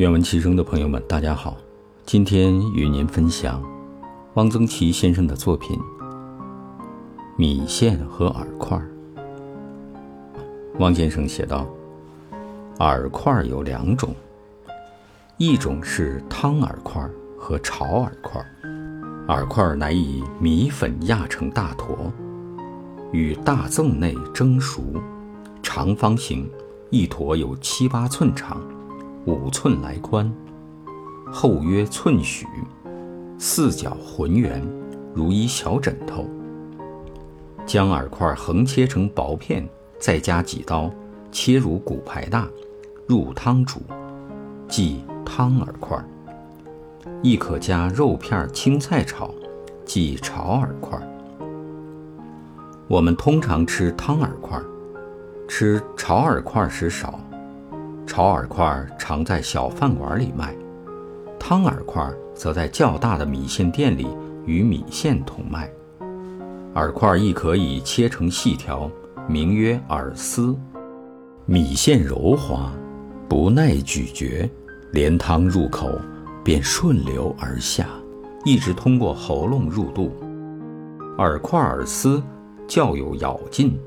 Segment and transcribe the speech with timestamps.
[0.00, 1.58] 愿闻其声的朋友们，大家好，
[2.06, 3.62] 今天与您分享
[4.32, 5.78] 汪曾祺先生的作品
[7.36, 8.78] 《米线和饵块》。
[10.78, 11.66] 汪先生写道
[12.80, 14.14] ：“饵块有两种，
[15.36, 17.06] 一种是汤饵块
[17.38, 18.42] 和炒饵块。
[19.28, 22.10] 饵块乃以米粉压成大坨，
[23.12, 24.82] 与大粽内蒸熟，
[25.62, 26.50] 长方形，
[26.88, 28.58] 一坨有七八寸长。”
[29.26, 30.32] 五寸来宽，
[31.30, 32.46] 厚约寸许，
[33.38, 34.66] 四角浑圆，
[35.14, 36.24] 如一小枕头。
[37.66, 40.90] 将饵块横切成薄片，再加几刀，
[41.30, 42.48] 切如骨牌大，
[43.06, 43.80] 入汤煮，
[44.66, 46.02] 即汤饵块。
[47.22, 49.34] 亦可加肉片、青菜炒，
[49.84, 50.98] 即炒饵块。
[52.88, 54.58] 我们通常吃汤饵块，
[55.46, 57.20] 吃炒饵块时少。
[58.10, 60.52] 炒饵块常在小饭馆里卖，
[61.38, 64.08] 汤饵块则在较大的米线店里
[64.44, 65.70] 与米线同卖。
[66.74, 68.90] 饵块亦可以切成细条，
[69.28, 70.58] 名曰饵丝。
[71.46, 72.72] 米线柔滑，
[73.28, 74.50] 不耐咀嚼，
[74.90, 75.88] 连汤入口
[76.42, 77.86] 便顺流而下，
[78.44, 80.10] 一直通过喉咙入肚。
[81.16, 82.20] 饵块饵丝
[82.66, 83.78] 较有咬劲，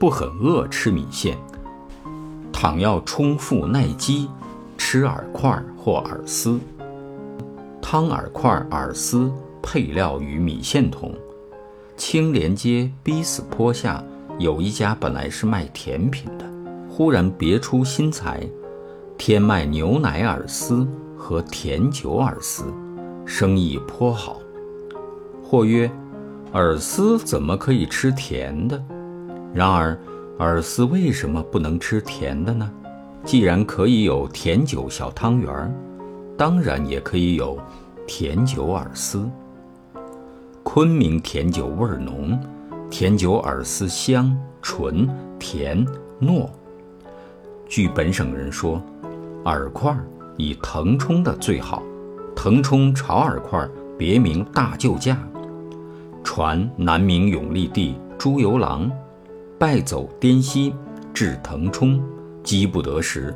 [0.00, 1.38] 不很饿吃米线。
[2.62, 4.30] 倘要充腹耐饥，
[4.78, 6.60] 吃饵块或饵丝。
[7.82, 11.12] 汤饵块、饵丝配料与米线同。
[11.96, 14.00] 青莲街逼死坡下
[14.38, 16.44] 有一家本来是卖甜品的，
[16.88, 18.48] 忽然别出心裁，
[19.18, 20.86] 添卖牛奶饵丝
[21.18, 22.72] 和甜酒饵丝，
[23.26, 24.36] 生意颇好。
[25.42, 25.90] 或曰：
[26.52, 28.80] 饵丝怎么可以吃甜的？
[29.52, 29.98] 然而。
[30.38, 32.70] 饵丝为什么不能吃甜的呢？
[33.24, 35.70] 既然可以有甜酒小汤圆儿，
[36.36, 37.58] 当然也可以有
[38.06, 39.28] 甜酒饵丝。
[40.62, 42.38] 昆明甜酒味儿浓，
[42.90, 45.08] 甜酒饵丝香纯
[45.38, 45.86] 甜
[46.20, 46.48] 糯。
[47.68, 48.82] 据本省人说，
[49.44, 49.96] 饵块
[50.36, 51.82] 以腾冲的最好。
[52.34, 55.16] 腾冲炒饵块别名大救驾，
[56.24, 58.90] 传南明永历帝朱由榔。
[59.62, 60.74] 败走滇西，
[61.14, 62.02] 至腾冲，
[62.42, 63.32] 饥不得食，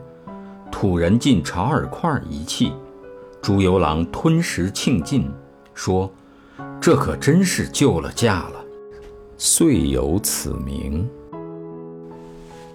[0.72, 2.72] 土人进炒饵块一气，
[3.40, 5.30] 朱由榔吞食庆尽，
[5.72, 6.12] 说
[6.82, 8.54] ：“这可真是救了驾了。”
[9.38, 11.08] 遂有此名。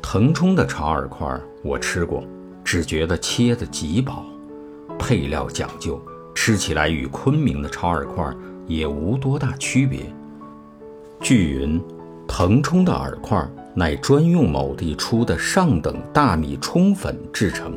[0.01, 2.23] 腾冲的炒饵块我吃过，
[2.63, 4.23] 只觉得切得极薄，
[4.97, 6.01] 配料讲究，
[6.33, 8.33] 吃起来与昆明的炒饵块
[8.65, 10.05] 也无多大区别。
[11.19, 11.83] 据云。
[12.33, 17.73] 腾冲的饵块乃专用某地出的上等大米冲粉制成，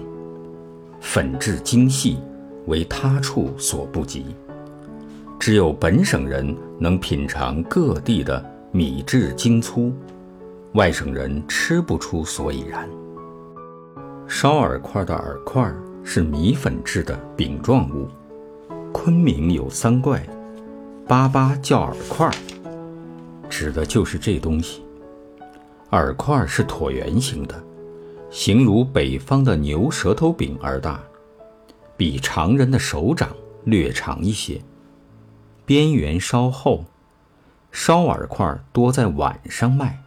[1.00, 2.18] 粉质精细，
[2.66, 4.24] 为他处所不及。
[5.40, 9.92] 只有本省人能品尝各地的米质精粗，
[10.74, 12.88] 外省人吃不出所以然。
[14.28, 18.06] 烧饵块的饵块是米粉制的饼状物，
[18.92, 20.24] 昆明有三怪，
[21.08, 22.30] 粑粑叫饵块。
[23.56, 24.82] 指的就是这东西。
[25.88, 27.54] 饵块是椭圆形的，
[28.28, 31.00] 形如北方的牛舌头饼而大，
[31.96, 33.28] 比常人的手掌
[33.62, 34.60] 略长一些，
[35.64, 36.84] 边缘稍厚。
[37.70, 40.00] 烧饵块多在晚上卖，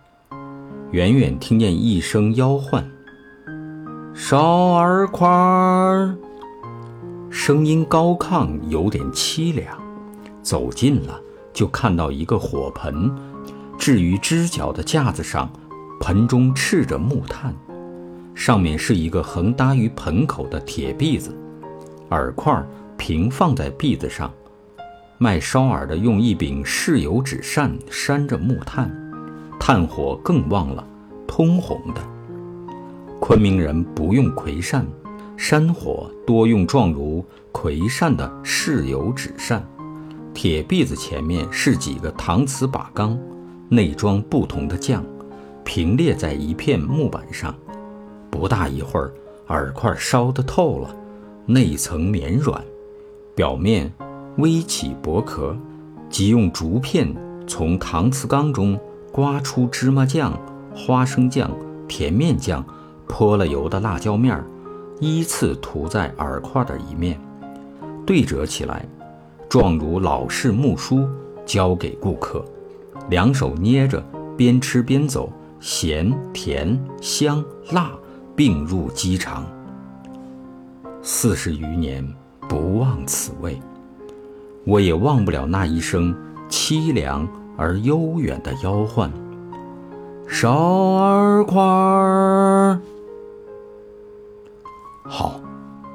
[0.91, 2.85] 远远听见一声吆唤
[4.13, 5.25] ：“烧饵块！”
[7.31, 9.81] 声音高亢，有点凄凉。
[10.41, 11.21] 走近了，
[11.53, 13.09] 就看到一个火盆。
[13.87, 15.49] 置于支脚的架子上，
[16.01, 17.55] 盆中赤着木炭，
[18.35, 21.33] 上面是一个横搭于盆口的铁篦子，
[22.09, 22.61] 饵块
[22.97, 24.29] 平放在篦子上。
[25.17, 28.93] 卖烧饵的用一柄柿油纸扇扇着木炭，
[29.57, 30.85] 炭火更旺了，
[31.25, 32.01] 通红的。
[33.21, 34.85] 昆明人不用葵扇，
[35.37, 39.65] 山火多用状如葵扇的柿油纸扇。
[40.33, 43.17] 铁篦子前面是几个搪瓷把缸。
[43.69, 45.03] 内装不同的酱，
[45.63, 47.53] 平列在一片木板上。
[48.29, 49.11] 不大一会儿，
[49.47, 50.95] 饵块烧得透了，
[51.45, 52.63] 内层绵软，
[53.35, 53.91] 表面
[54.37, 55.55] 微起薄壳。
[56.09, 57.13] 即用竹片
[57.45, 58.79] 从搪瓷缸中
[59.11, 60.31] 刮出芝麻酱、
[60.73, 61.51] 花生酱、
[61.85, 62.65] 甜面酱，
[63.07, 64.45] 泼了油的辣椒面儿，
[65.01, 67.19] 依次涂在饵块的一面，
[68.05, 68.85] 对折起来，
[69.49, 71.05] 状如老式木梳，
[71.45, 72.43] 交给顾客。
[73.09, 74.03] 两手捏着，
[74.35, 77.91] 边吃边走，咸甜香辣
[78.35, 79.45] 并入鸡肠。
[81.01, 82.05] 四十余年
[82.49, 83.59] 不忘此味，
[84.65, 86.15] 我也忘不了那一声
[86.49, 87.27] 凄凉
[87.57, 89.11] 而悠远的吆唤
[90.27, 92.79] ：“少儿块儿。”
[95.07, 95.39] 好，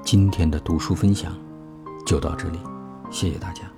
[0.02, 1.34] 今天的读书分享
[2.06, 2.58] 就到这里，
[3.10, 3.71] 谢谢大家。